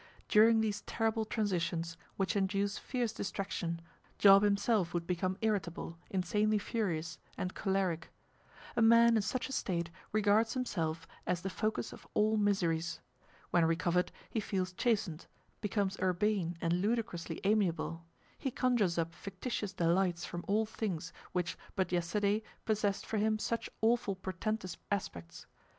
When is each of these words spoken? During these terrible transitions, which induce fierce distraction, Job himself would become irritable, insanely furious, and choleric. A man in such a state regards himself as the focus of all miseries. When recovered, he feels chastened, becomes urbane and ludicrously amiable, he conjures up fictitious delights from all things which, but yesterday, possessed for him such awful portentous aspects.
During 0.27 0.61
these 0.61 0.81
terrible 0.87 1.25
transitions, 1.25 1.95
which 2.17 2.35
induce 2.35 2.79
fierce 2.79 3.13
distraction, 3.13 3.79
Job 4.17 4.41
himself 4.41 4.95
would 4.95 5.05
become 5.05 5.37
irritable, 5.41 5.95
insanely 6.09 6.57
furious, 6.57 7.19
and 7.37 7.53
choleric. 7.53 8.09
A 8.75 8.81
man 8.81 9.15
in 9.15 9.21
such 9.21 9.47
a 9.47 9.51
state 9.51 9.91
regards 10.11 10.55
himself 10.55 11.05
as 11.27 11.41
the 11.43 11.51
focus 11.51 11.93
of 11.93 12.07
all 12.15 12.35
miseries. 12.35 12.99
When 13.51 13.63
recovered, 13.63 14.11
he 14.31 14.39
feels 14.39 14.73
chastened, 14.73 15.27
becomes 15.61 15.99
urbane 15.99 16.57
and 16.61 16.81
ludicrously 16.81 17.39
amiable, 17.43 18.03
he 18.39 18.49
conjures 18.49 18.97
up 18.97 19.13
fictitious 19.13 19.71
delights 19.73 20.25
from 20.25 20.43
all 20.47 20.65
things 20.65 21.13
which, 21.31 21.55
but 21.75 21.91
yesterday, 21.91 22.41
possessed 22.65 23.05
for 23.05 23.19
him 23.19 23.37
such 23.37 23.69
awful 23.83 24.15
portentous 24.15 24.77
aspects. 24.89 25.45